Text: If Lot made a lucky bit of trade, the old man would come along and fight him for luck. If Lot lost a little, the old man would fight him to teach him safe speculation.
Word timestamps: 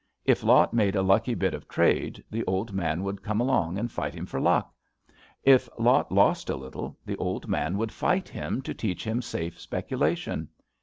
If 0.25 0.43
Lot 0.43 0.73
made 0.73 0.95
a 0.95 1.03
lucky 1.03 1.35
bit 1.35 1.53
of 1.53 1.67
trade, 1.67 2.23
the 2.31 2.43
old 2.45 2.73
man 2.73 3.03
would 3.03 3.21
come 3.21 3.39
along 3.39 3.77
and 3.77 3.91
fight 3.91 4.15
him 4.15 4.25
for 4.25 4.41
luck. 4.41 4.73
If 5.43 5.69
Lot 5.77 6.11
lost 6.11 6.49
a 6.49 6.55
little, 6.55 6.97
the 7.05 7.15
old 7.17 7.47
man 7.47 7.77
would 7.77 7.91
fight 7.91 8.27
him 8.27 8.63
to 8.63 8.73
teach 8.73 9.03
him 9.05 9.21
safe 9.21 9.59
speculation. 9.61 10.47